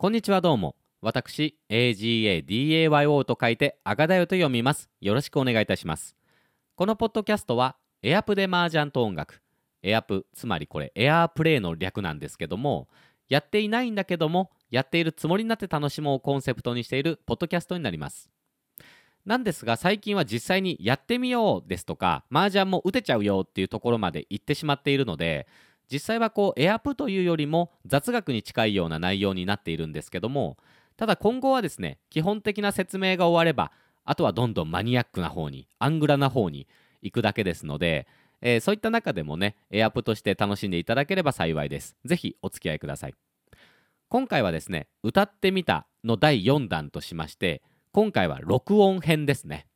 [0.00, 0.76] こんにちはどうも。
[1.02, 4.88] 私、AGADAYO と書いて、アガダヨと読みます。
[5.02, 6.16] よろしくお願いいたします。
[6.74, 9.42] このポッドキャストは、エアプで麻雀と音楽。
[9.82, 12.88] エアプ、つまりこれ、エアープレイの略なんですけども、
[13.28, 18.30] やっていないんだけども、やっているつもりになって楽しもうをコンセプトにしているポッドキャストになります。
[19.26, 25.46] なんですが、最近は実際にやってみようですとか、麻雀も打てちゃうよっていうところまで行ってしまっているので、
[25.92, 30.56] 実際はこうエアプというよりも雑学に近いような内容になっているんですけども
[30.96, 33.72] ただ今後はですね基本的な説明が終われば
[34.04, 36.68] あとはどんどんマニアックな方にアングラな方に
[37.02, 38.06] 行くだけですので、
[38.42, 41.96] えーそういった中でもねエアプとして楽しんでいただければ幸いです。
[42.04, 43.14] ぜひお付き合いください。
[44.08, 47.62] 今回はですね歌ってみたの第4弾としまして
[47.92, 49.66] 今回は録音編ですね。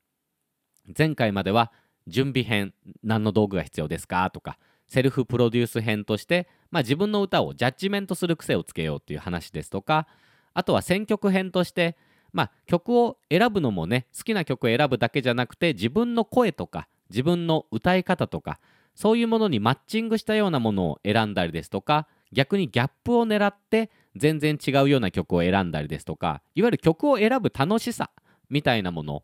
[0.96, 1.72] 前回までは
[2.06, 10.06] 準備編何の道具が必要ですかとかセルフプロデュース編として、まあ、自分の歌をジャッジメントする癖をつけようっていう話ですとか
[10.52, 11.96] あとは選曲編として、
[12.32, 18.60] まあ、曲を選ぶのもね好きな曲を選ぶだけじゃなくて自分の声とか自分の歌い方とか
[18.94, 28.10] そういうものにマッチングしたようなものを選んだりですとか逆にギャップを狙って全然違うような曲を選んだりですとかいわゆる曲を選ぶ楽しさ
[28.50, 29.22] みたいなもの、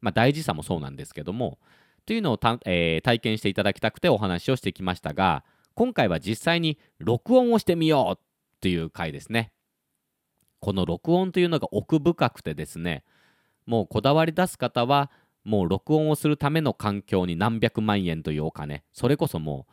[0.00, 1.58] まあ、大事さもそうなんですけども
[2.06, 9.52] というのをた、えー体験していただきたくてお話をしてきましたが今回は実際に録音をしてみようという回ですね。
[10.60, 13.02] この録音というのが奥深くてですね
[13.66, 15.10] もうこだわり出す方は
[15.44, 19.72] もう録音をするための環境に何百万円というお金それこそもう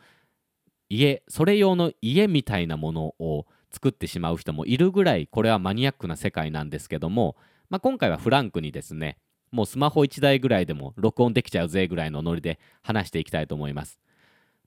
[0.88, 7.36] 家それ用の家みたいなものを作ってしまう人もいるぐらいこれはマニアックな世界なんですけども、
[7.68, 9.18] まあ、今回はフランクにですね
[9.50, 14.00] もうスマホ1台ぐらいでも録音できちゃうぜぐらいのノリで話していきたいと思います。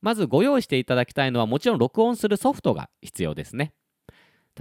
[0.01, 3.73] まずご用意していただきたいのはもちろん録音するソフトが必要ですね。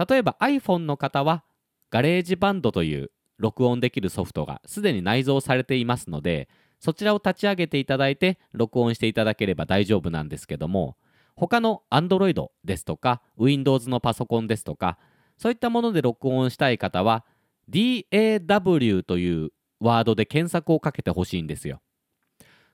[0.07, 1.43] 例えば iPhone の方は
[1.91, 10.97] GarageBand という録音できるソフトがすでに内蔵されていますのでそちらを立ち上げていただいて録音していただければ大丈夫なんですけども
[11.35, 14.97] 他の Android ですとか Windows のパソコンですとか
[15.37, 17.25] そういったもので録音したい方は
[17.69, 19.51] DAW という
[19.83, 21.81] ワードで検索をかけてほしいんですよ。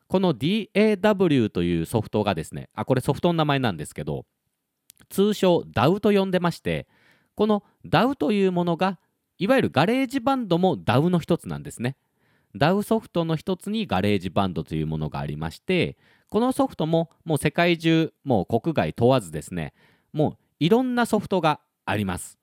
[0.07, 4.25] この DAW というソフトがですね、あ、これソフトの名前なんですけど、
[5.09, 6.87] 通称 DAW と呼んでまして、
[7.35, 8.99] この DAW というものが、
[9.37, 11.95] いわゆる GarageBand も DAW の一つなんですね。
[12.55, 15.97] DAW ソフトの一つに GarageBand というものがありまして、
[16.29, 19.73] このソフトももう世界中、もう国外問わずですね、
[20.11, 22.39] もういろんなソフトがあります。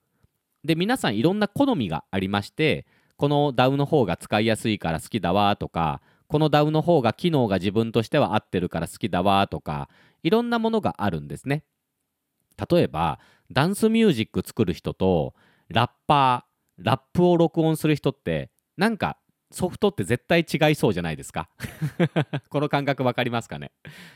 [0.63, 2.85] で、皆さんいろんな好みがありまして、
[3.17, 9.89] この DAW の方が使いやすいから好きだわとかこの DAW の方が機能が自分としては合ってるから好きだわとか
[10.23, 11.63] いろんなものがあるんですね。
[12.69, 13.19] 例えば
[13.51, 15.33] ダンスミュージック作る人と
[15.69, 19.17] ラッパーラップを録音する人ってなんか
[19.51, 21.49] ソフトって絶対違いそうじゃないですか。
[22.49, 23.71] この感覚わかりますかね。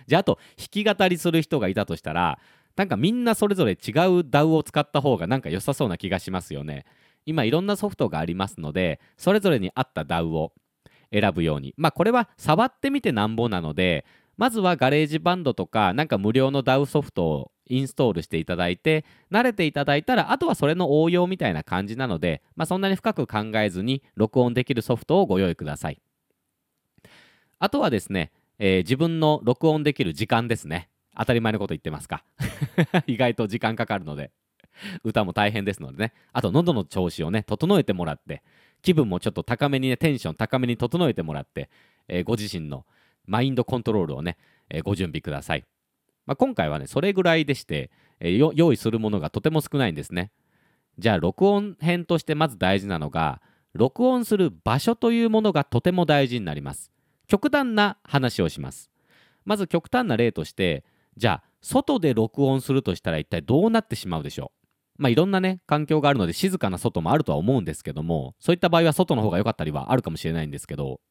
[0.08, 2.40] じゃああと弾き語りする人がいたとしたら
[2.76, 3.78] なんかみんなそれぞれ違う
[4.22, 6.86] DAW を使った方がなんか良さそうな気がしますよね。
[7.26, 10.54] 今いろんなソフトがありますのでそれぞれに合った DAW を
[11.12, 11.74] 選ぶように。
[11.78, 14.06] まあこれは触ってみてなんぼなので
[14.38, 26.02] まずは GarageBand とかなんか無料の DAW ソフトをインストールしていただいて慣れていただいたらあとはそれの応用みたいな感じなので、まあ、そんなに深く考えずに録音できるソフトをご用意ください。
[27.60, 30.90] あとはですね、えー自分の録音できる時間ですね。
[31.18, 32.24] 当たり前のこと言ってますか。
[33.06, 34.32] 意外と時間かかるので。
[35.04, 36.14] 歌も大変ですのでね。
[36.34, 38.44] あと喉の調子をね整えてもらって
[38.82, 41.70] 気分もちょっと高めにねテンション高めに整えてもらって、
[42.08, 42.86] えーご自身の
[43.26, 44.38] マインドコントロールをね、
[44.70, 45.66] えーご準備ください、
[46.26, 50.32] まあ、今回はねそれぐらいでして、えー用意するものがとても少ないんですね。
[50.98, 53.42] じゃあ録音編としてまず大事なのが
[53.74, 56.92] 録音する場所というものがとても大事になります。
[57.28, 58.92] 極端な話をします。
[59.46, 60.84] まず極端な例として
[61.18, 64.61] じゃあ外で録音するとしたら一体どうなってしまうでしょう？
[65.02, 71.02] まあいろんなね環境があるので静かな外もあるとは思うんですけどもそういった場合は外の方が良かったりはあるかもしれないんですけど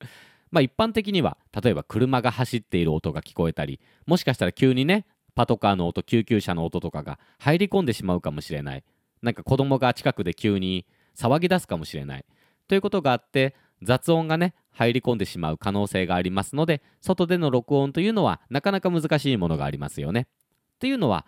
[0.52, 8.84] まあ一般的には例えば車が走っている音が聞こえたりもしかしたら急にねパトカーの音救急車の音とかが入り込んでしまうかもしれない
[9.22, 12.24] なんか子供が近くで急に騒ぎ出すかもしれない
[12.68, 20.28] ということがあって雑音がね入り込んでしまう可能性がありますので外での録音というのはなかなか難しいものがありますよね。
[20.76, 21.26] っていうのは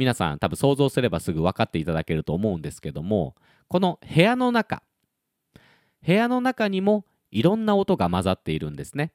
[0.00, 3.34] 皆さん多分想像すればすぐ分かっていただけると思うんですけども
[3.68, 4.82] この部屋の中
[6.06, 9.12] 部屋の中にもいろんな音が混ざっているんですね。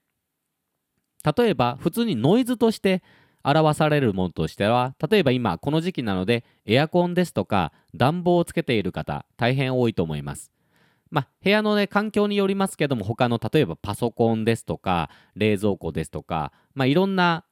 [1.38, 3.02] 例えば普通にノイズとして
[3.44, 10.52] 表されるものとしては例えば今この時期なのでエアコンですとか暖房をつけている方大変多いと思います
[11.10, 17.46] まあ、部屋の、ね、環境によりますけども他の例えばパソコンですとか冷蔵庫ですとか、まあ、いろんな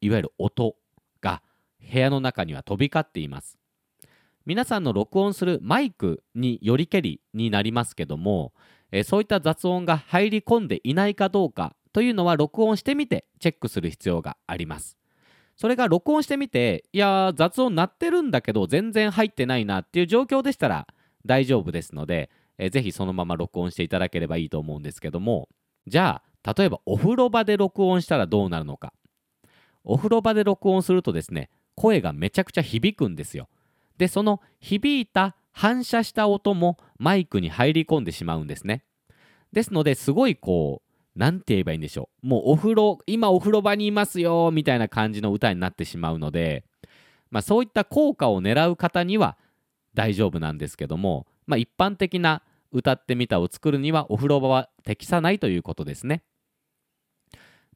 [0.00, 0.76] いわゆる音
[1.90, 3.58] 部屋の中には飛び交っています。
[4.46, 8.54] 皆さんの録音するマイクによりけりになりますけども、
[8.90, 14.96] えそういった雑音が入り込んでいないかどうかというのは録音してみてチェックする必要があります。
[15.56, 20.86] それが録音してみていや雑音鳴ってるんだけど全然入ってないなっていう状況でしたら
[21.26, 25.48] 大丈夫ですので、えー、ぜひそのまま録音していただければいいと思うんですけども
[25.88, 28.92] じゃあ例えばお風呂場で録音したらどうなるのか。
[29.84, 33.48] お風呂場で録音するとですね声がめちゃくちゃ響くんですよ。
[33.98, 38.84] でその響いた反射した音もマイクに入り込んでしまうんですね。
[39.52, 42.26] ですのですごいこう何て言えばいいんでしょう。
[42.26, 46.64] もうお風呂今お風呂場にいますよみたいな感じの歌になってしまうので、
[47.30, 49.38] まあ、そういった効果を狙う方には
[49.94, 52.42] 大丈夫なんですけども、まあ、一般的な
[52.72, 56.22] 歌ってみたを作るにはお風呂場は適さないということですね。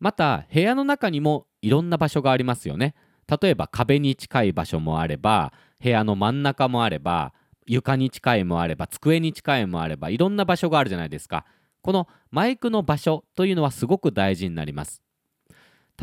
[0.01, 2.95] また部屋の中にもいろんな場所がありますよね。
[3.41, 7.33] 例えば壁に近い場所もあれば部屋の真ん中もあれば
[7.67, 11.47] 床に近いもあれば机に近いもあればいろんな場所があるじゃないですか。
[11.81, 15.01] このマイクの場所というのはすごく大事になります。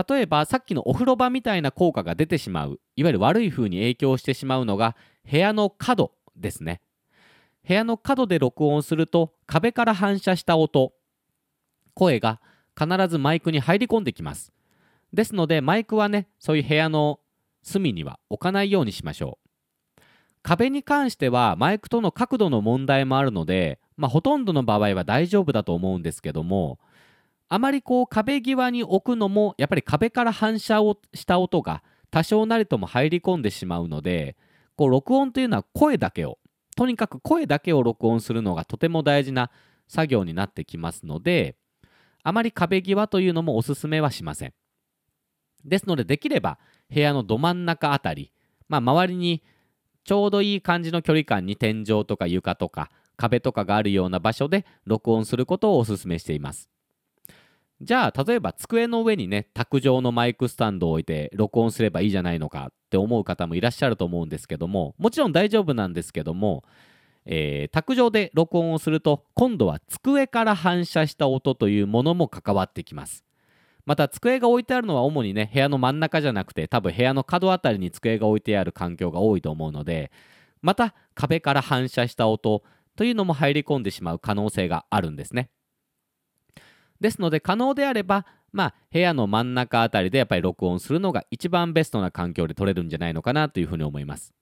[0.09, 4.95] 例えばさっきのお風呂場みたいな効果が出てしまういわゆる悪い風に影響してしまうのが
[5.29, 6.81] 部屋の角ですね。
[7.67, 10.93] 部屋の角で録音すると壁から反射した音
[11.93, 12.41] 声が
[12.77, 14.51] 必ずマイクに入り込んできます。
[15.13, 17.19] ですのでマイクはねそういう部屋の
[17.63, 19.49] 隅には置かないようにしましょう。
[20.41, 26.79] 壁に関してはマイクとの角度の問題もあるので、まあ、ほとんどの場合は大丈夫だと思うんですけども
[27.49, 34.37] あまりこう壁際に置くのもやっぱり壁から反射をした音が多少なりとも入り込んでしまうので
[34.75, 36.39] こう録音というのは声だけを
[36.77, 39.51] とにかく声だけを録音するのがとても大事な
[39.87, 41.57] 作業になってきますので
[42.23, 44.53] あまり壁際というのもおすすめはしません。
[45.65, 46.57] ですのでできれば
[46.93, 48.31] 部屋のど真ん中あたり、
[48.67, 49.43] まあ、周りに
[50.03, 56.69] ちょうどいい感じの距離感に天井とか床とか壁とかがあるような場所で録音することをお勧めしています。
[57.81, 66.65] じゃあ例えば机の上にね卓上のマイクスタンドを置いて録音すればいいじゃないのかって思う方もいらっしゃると思うんですけどももちろん大丈夫なんですけども、
[67.25, 73.23] えー、卓上で録音をすると今度は机から反射した音というものも関わってきます。
[73.85, 80.11] また机が置いてあるのは主にね部屋の真ん中じゃなくて多分部屋の角あたりに机が置いてある環境が多いと思うので
[80.61, 82.63] また壁から反射した音
[82.95, 85.49] というのも入り込んでしまう可能性があるんですね。
[86.99, 94.33] ですので可能であればまあ部屋の真ん中あたりでやっぱり録音するのが一番ベストな環境で撮れるんじゃないのかなというふうに思います。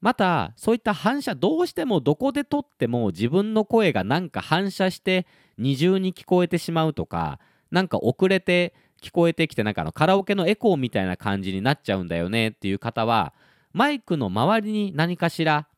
[0.00, 13.34] またそういった反射どうしてもどこで撮っても自分の声がなんか反射して二重に聞こえてしまうとかなんか遅れて聞こえてきてなんかあのカラオケのエコーみたいな感じになっちゃうんだよねっていう方は
[13.72, 15.68] マイクの周りに何かしら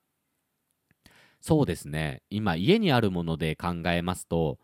[1.40, 2.22] そうですね。
[2.28, 4.58] 今家にあるもので考えますと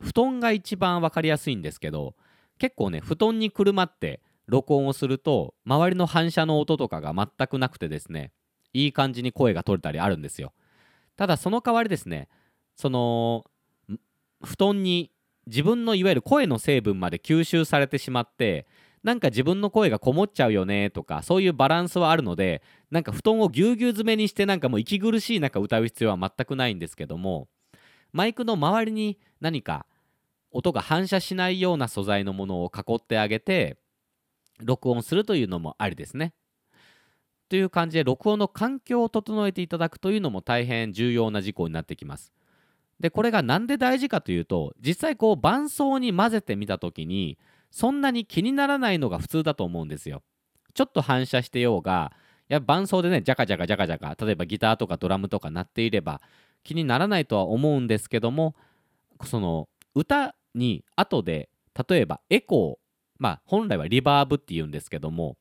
[0.00, 2.14] 布団が一番分かりやすいんですけど
[2.58, 8.32] 結構ね布団にくるまって録音をすると周りの反射の音とかが全くなくてですね
[8.72, 10.52] いい感じに声が取れたりあるんですよ。
[11.16, 12.28] ただその代わりですね
[12.74, 13.44] その
[14.42, 15.11] 布団に
[15.46, 18.66] 自分のいわゆる声の成分まで吸収されてしまって
[19.02, 27.48] なんか自分の声がこもっちゃうよねとかそういうバランスはあるのでなんか布団をぎゅうぎゅう詰めにしてなんかもう息苦しい中歌う必要は全くないんですけども
[28.12, 29.86] マイクの周りに何か
[30.52, 33.78] 音が反射しないような素材のものを囲ってあげて
[34.60, 36.34] 録音するというのもありですね。
[37.48, 42.32] という感じで録音の環境を整えていただくというのも大変重要な事項になってきます。
[43.02, 47.36] でこれが何で大事かというと実際こう伴奏に混ぜてみた時に
[47.72, 50.22] そんなに気にならないのが普通だと思うんですよ。
[50.72, 52.12] ちょっと反射してようが
[52.48, 56.20] いや伴奏でねジャカジャカジャカジャカ例えばギターとかドラムとか鳴っていれば
[56.62, 58.54] 気にならないとは思うんですけども
[59.24, 61.48] その歌に後で
[61.88, 62.82] 例えばエコー
[63.18, 65.36] まあ本来はリバーブっていうんですけども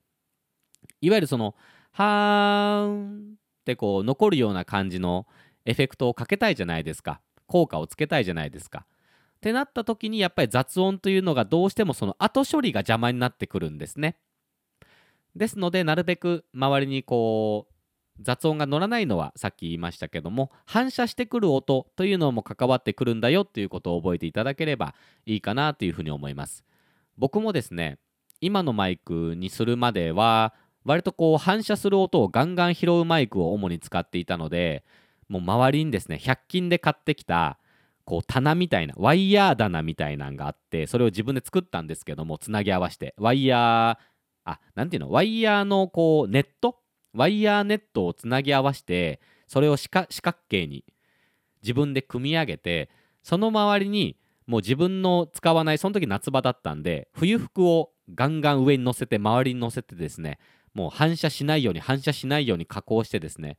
[1.00, 1.56] いわゆるその
[1.92, 5.28] はーんってこう残るような感じの
[5.66, 7.22] エフェクトをかけたいじゃないですか。
[7.52, 8.86] 効果をつけたいじゃないですか。
[8.88, 14.16] ってなった時にやっぱり雑音というのがどうしてもその後処理が邪魔になってくるんですね。
[15.36, 17.74] ですのでなるべく周りにこう
[18.22, 26.64] 雑音が乗らないのはさっき言いましたけども反射してくる音というのも関わってくるんだよっていうことを覚えていただければいいかなというふうに思います。
[27.18, 27.98] 僕もですね
[28.40, 30.54] 今のマイクにするまでは
[30.86, 34.84] 割とこう反射する音をガンガン拾うマイクを主に使っていたので
[35.32, 37.58] もう周りにですね100均で買ってきた
[38.04, 43.98] こう棚みたいなワイヤー棚みたいなんがあってそれを自分で作ったんですけどもつなぎ合わせてワイヤー
[44.44, 46.78] あなんていうのワイヤーのこうネット？
[47.14, 50.08] ワイヤーネットをつなぎ合わせてそれを四角
[50.50, 50.84] 形に
[51.62, 52.90] 自分で組み上げて
[53.24, 60.40] その周りにもう自分の使わないその時夏場だったんで冬服をガンガン上に乗せて周りに乗せてですね
[60.74, 63.58] もう反射しないように反射しないように加工してですね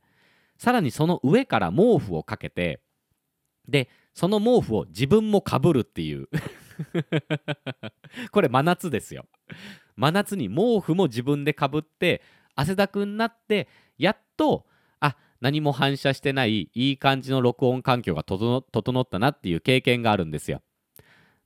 [0.57, 2.81] さらにその上から毛布をかけて
[3.67, 6.29] でその毛布を自分もかぶるっていう。
[8.31, 9.25] これ真夏ですよ。
[9.95, 12.21] 真夏に毛布も自分でかぶって
[12.55, 13.67] 汗だくになって
[13.97, 14.65] やっと
[14.99, 20.61] あ何も反射してないいい感じの録音環境が整ったなっていう経験があるんですよ。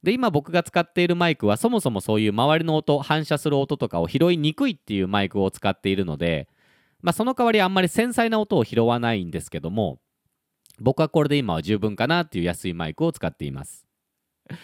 [0.03, 6.47] で今僕が使っているマイクはそもそもそういう周りの音反射する音とかを拾いにくいっていうマイクを使っているので、
[7.07, 10.01] まあ、その代わりあんまり繊細な音を拾わないんですけども
[10.77, 13.87] 僕はこれで今は十分かなっていう安いマイクを使っています
[14.53, 14.57] っ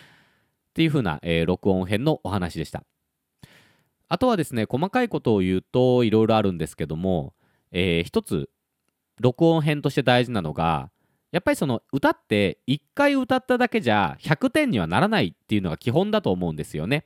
[0.74, 2.84] ていう風な、えー、録音編のお話でした
[4.10, 7.34] あとはですね細かいことを言うといろいろあるんですけども、
[7.72, 8.50] えー、一つ
[9.22, 10.90] 録音編として大事なのが
[11.32, 17.06] やっぱりその歌って1回歌っただけじゃ100点にはならないっていうのが基本だと思うんですよね。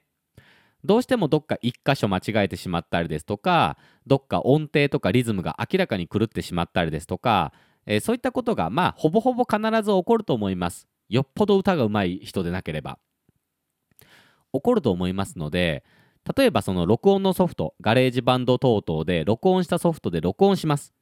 [0.88, 3.78] どうしてもどっか1箇所間違えてしまったりですとか
[4.08, 7.54] どっか音程とかリズムが明らかに狂ってしまったりですとか、
[7.86, 10.88] えー、そういったことがまあほぼほぼ必ず起こると思います。
[11.10, 13.00] よっぽど歌が上手い人でなければ。
[14.54, 15.84] 起こると思いますので
[16.38, 20.94] 例えばその録音のソフト GarageBand 等々で録音したソフトで録音します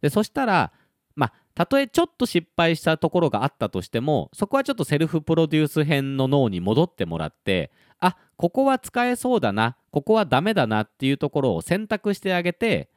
[0.00, 0.72] でそしたら
[1.16, 7.70] まあたとえちょっと失敗したところがあったとしてもそこはちょっとセルフプロデュース編の脳に戻ってもらって
[8.00, 12.90] あここは使えそうだなここはダメだなっていうところを選択してあげて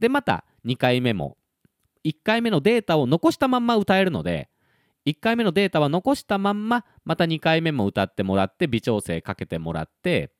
[0.00, 1.36] でまた2回目も
[2.04, 4.48] 1回目のデータを残したまんま歌えるので
[5.06, 10.32] 1回目のデータは残したまんままた2回目も歌ってもらって微調整かけてもらって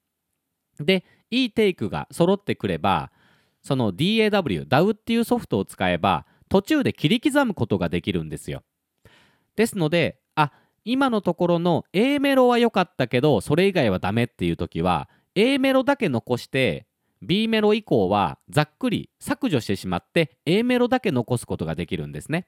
[0.81, 3.11] でいいテイクが揃ってくれば
[3.63, 8.63] その DAW DAW っていうソフトを使えば途中で切り刻むことができるんですよ。
[9.57, 10.21] ですので
[10.87, 16.87] 今のところの A メロは良かったけどそれ以外はダメっていう時は A メロだけ残して
[17.23, 22.47] B メロ以降はざっくり削除してしまって A メロだけ残すことができるんですね。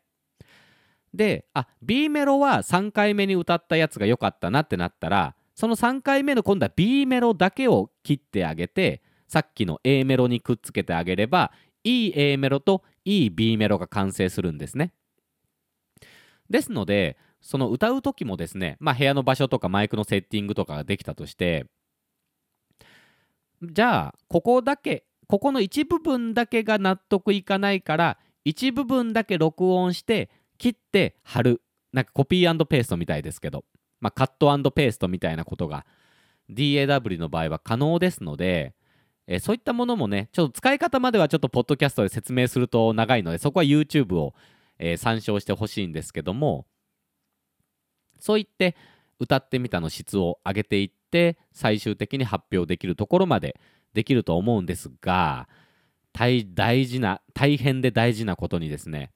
[1.12, 11.50] であ B メロは3回目に歌ったやつが良かったなってなったらその3回目の今度は B メロだけを切ってあげてさっきの A メロにくっつけてあげれば
[11.82, 14.92] いい A メロといい B メロが完成するんですね。
[16.48, 21.66] ですのでその歌う時もですね、まあ、部屋の場所とかマイクのセッティングとかができたとして
[23.62, 31.62] じゃあここだけここの一部分だけが納得いかないから一部分だけ録音して切って貼る。
[31.92, 33.64] なんかコピーペーストみたいですけど
[34.00, 35.84] まあ、カットペーストみたいなことが
[36.50, 38.74] DAW の場合は可能ですので、
[39.26, 44.34] え、そういったものもねちょっと使い方まではちょっとポッドキャストで説明すると長いのでそこは YouTube を、
[44.78, 46.66] えー、参照してほしいんですけども
[48.18, 48.76] そう言って
[49.20, 53.60] 歌ってみたの質を上げていって最終的に発表できるところまで
[53.94, 55.48] できると思うんですが
[56.12, 59.10] 大大事な大変で大事なことにですね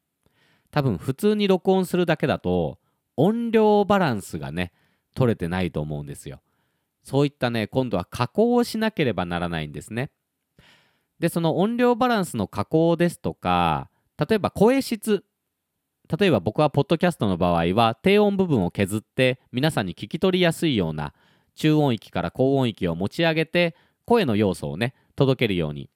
[0.70, 2.78] 多分普通に録音するだけだと
[3.16, 4.72] 音量バランスがね
[5.14, 6.40] 取れてないと思うんですよ。
[7.04, 10.10] そういったね今度は加工をしなければならないんですね。
[11.18, 15.24] でその音量バランスの加工ですとか例えば声質
[16.18, 21.14] 例えば僕はポッドキャストの場合は低音部分を削って皆さんに聞き取りやすいような
[21.54, 25.88] 中音域から高音域を持ち上げて声の要素をね届けるように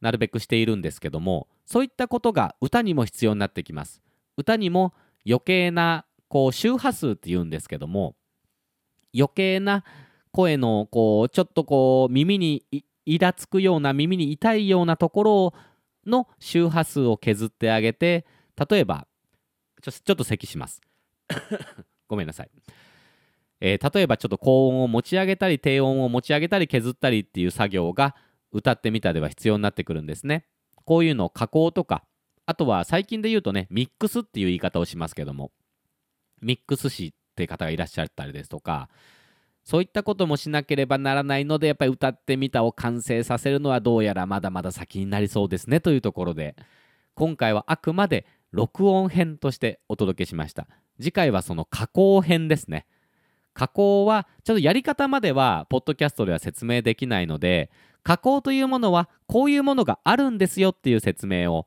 [0.00, 4.02] なるべくしているんですけどもそういったことが歌にも必要になってきます。
[4.36, 4.92] 歌にも
[5.26, 8.14] 余計なこう周波数って言うんですけども
[9.16, 9.84] 余計な
[10.32, 12.64] 声のこうちょっとこう耳に
[13.06, 15.54] イラつくような耳に痛いようなところ
[16.06, 18.26] の周波数を削ってあげて
[18.68, 19.06] 例えば
[19.84, 20.80] ちょちょっと咳します。
[22.08, 22.50] ごめんなさい、
[23.60, 28.14] えー、例えばちょっと高音を持ち上げたり低音を持ち上げたり削ったりっていう作業が
[28.52, 30.46] 歌ってみたでは必要になってくるんですね。
[30.84, 32.04] こういうのを加工とか
[32.46, 35.50] あとは最近で言うとねミックスっていう言い方をしますけども
[36.40, 38.88] ミックス師って方がいらっしゃったりですとか
[39.64, 46.54] そういったこともしなければならないのでやっぱり歌ってみたを完成させるのはどうやらまだまだ先になりそうですねというところで
[47.14, 50.68] 今回はあくまで録音編としてお届けしました。
[51.00, 52.86] 次回はその加工編ですね。
[53.52, 57.70] 加工はちょっとやり方まではポッドキャストでは説明できないので
[58.02, 61.66] 加工というものはこういうものがあるんですよっていう説明を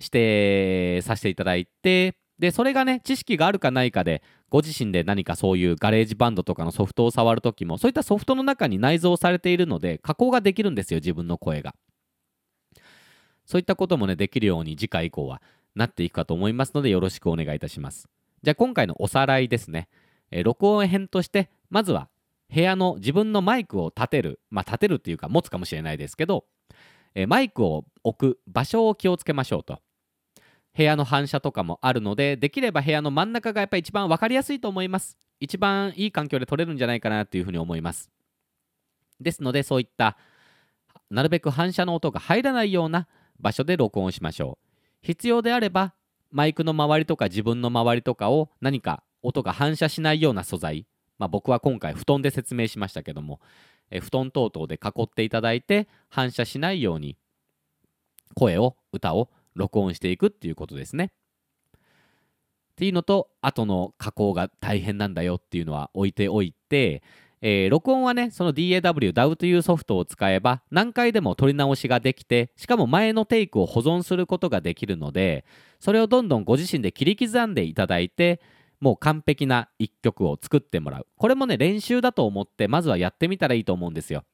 [0.00, 11.74] してさせていただいてでそれがね知識があるかないかでご自身で何かそういう GarageBand とかのソフトを触るときもそういったソフトの中に内蔵されているので加工ができるんですよ自分の声が。
[13.46, 15.42] そういったこともねできるように次回以降は
[15.74, 18.08] なっていくかと思いますのでよろしくお願いいたします。
[18.42, 19.88] じゃあ今回のおさらいですね、
[20.30, 22.08] え録音編としてまずは
[22.52, 26.44] 部屋の自分のマイクを立てるまあ立てるっていうか持つかもしれないですけど、
[27.14, 29.80] えマイクを置く場所を気をつけましょうと。
[30.76, 35.16] 部屋の反射とかもあるのでできれば部屋の真ん中がやっぱり一番分かりやすいと思います。
[35.40, 38.10] 一番いい環境で撮れるんじゃないかなというふうに思います。
[39.20, 40.16] ですのでそういった
[41.10, 43.06] なるべく反射の音が入らないような
[43.38, 44.63] 場所で録音しましょう。
[45.04, 45.94] 必要であれば
[46.30, 50.86] マイクの周りとか自分の周りとかを何か音が反射しないような素材
[51.18, 53.40] まあ僕は今回布団で説明しましたけども
[53.90, 57.16] え布団等々で囲っていただいて反射しないように
[58.34, 61.12] 声を歌を録音していくっていうことですね。
[62.72, 67.04] っていうのと後の加工が大変なんだよっていうのは置いておいて、
[67.46, 75.44] えー録音はねその DAW、DAW というソフトを使えば何回でも撮り直しができてしかも前のテイクを保存することができるので
[75.78, 78.40] それをどんどんご自身で切り刻んでいただいて
[78.80, 81.06] もう完璧な一曲を作ってもらう。
[81.18, 84.24] これもね練習だと思ってまずはやってみたらいいと思うんですよ。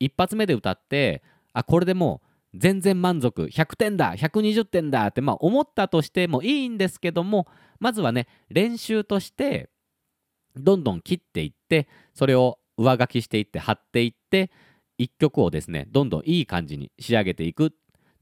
[0.00, 2.22] 一発目で歌ってあこれでも
[2.54, 7.46] う全然満足100点だ120点だってまあ思ったとしてもいいんですけども
[7.78, 9.68] まずはね練習として
[10.56, 14.50] どんどん切っていってそれを上書きしていって貼っていって
[14.98, 17.70] 一曲をですねどんどんいい感じに仕上げていくっ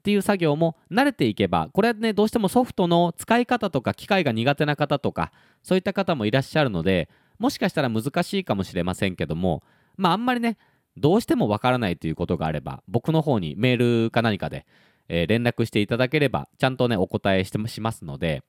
[0.02, 9.62] ていう作業も慣れていけばこれはねどうしてもソフトの使い方とか機械が苦手な方とかそういった方もいらっしゃるのでもしかしたら難しいかもしれませんけども
[9.96, 10.58] まああんまりね
[10.96, 14.66] どうしてもわからないということがあれば僕の方にメールか何かで、
[15.08, 18.42] えー連絡していただければちゃんとねお答えしてしますので、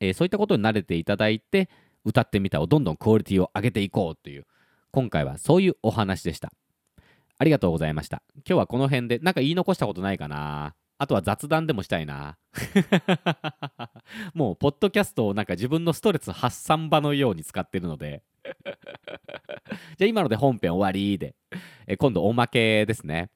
[0.00, 1.68] えーそういったことに慣れていただいて
[2.04, 4.44] 歌ってみたをどんどんクオリティを上げていこうという
[4.90, 6.52] 今回はそういうお話でした。
[7.36, 8.22] ありがとうございました。
[8.36, 10.74] 今日はこの辺でなんか言い残したことないかな。
[10.98, 12.38] あとは雑談でもしたいな。
[14.34, 18.22] もうポッドキャストをなんか自分のストレス発散場のように使ってるので。
[19.98, 21.34] じゃあ今ので本編終わりで、
[21.86, 23.30] え今度おまけですね。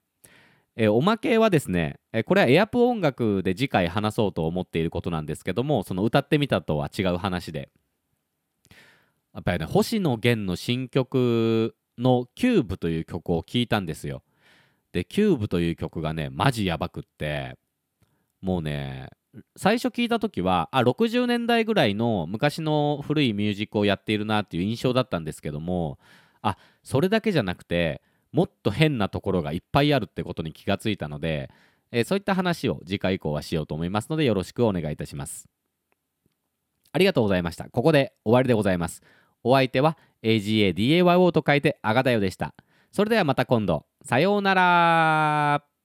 [0.76, 7.70] えおまけはですね、えこれはエアプ音楽で次回話そうと思っていることなんですけども、その歌ってみたとは違う話で、
[9.34, 14.22] やっぱりね、星野源の新曲の Cube という曲を聴いたんですよ。
[14.92, 17.56] で、 Cube という曲がね、マジやばくって、
[18.40, 19.08] もうね、
[19.56, 25.98] 最初聞いた時はあ60年代ぐらいの昔の古いミュージックをやっているなっていう印象だったんですけども
[26.40, 31.50] あそれだけじゃなくてもっと変なところがいっぱいあるってことに気がついたので、
[31.90, 35.48] えーそういった話を次回以降はしようと思いますのでよろしくお願いいたします。
[36.92, 37.68] ありがとうございました。
[37.70, 39.02] ここで終わりでございます。
[39.44, 42.54] お相手は AGADAYO と書いてあがだよでした。
[42.92, 43.86] それではまた今度。
[44.02, 45.77] さようなら。